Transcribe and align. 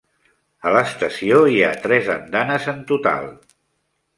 A 0.69 0.71
l'estació 0.75 1.43
hi 1.57 1.61
ha 1.67 1.77
tres 1.83 2.09
andanes 2.17 2.69
en 2.73 2.81
total. 2.93 3.33